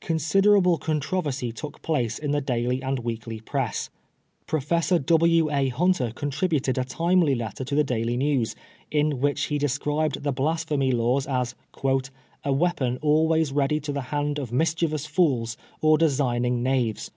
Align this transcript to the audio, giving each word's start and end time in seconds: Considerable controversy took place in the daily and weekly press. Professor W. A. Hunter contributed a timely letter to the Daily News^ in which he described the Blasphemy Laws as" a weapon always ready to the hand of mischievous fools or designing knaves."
Considerable 0.00 0.76
controversy 0.76 1.50
took 1.50 1.80
place 1.80 2.18
in 2.18 2.30
the 2.32 2.42
daily 2.42 2.82
and 2.82 2.98
weekly 2.98 3.40
press. 3.40 3.88
Professor 4.46 4.98
W. 4.98 5.50
A. 5.50 5.70
Hunter 5.70 6.12
contributed 6.14 6.76
a 6.76 6.84
timely 6.84 7.34
letter 7.34 7.64
to 7.64 7.74
the 7.74 7.82
Daily 7.82 8.18
News^ 8.18 8.54
in 8.90 9.18
which 9.18 9.44
he 9.44 9.56
described 9.56 10.24
the 10.24 10.30
Blasphemy 10.32 10.92
Laws 10.92 11.26
as" 11.26 11.54
a 12.44 12.52
weapon 12.52 12.98
always 13.00 13.50
ready 13.50 13.80
to 13.80 13.92
the 13.92 14.02
hand 14.12 14.38
of 14.38 14.52
mischievous 14.52 15.06
fools 15.06 15.56
or 15.80 15.96
designing 15.96 16.62
knaves." 16.62 17.10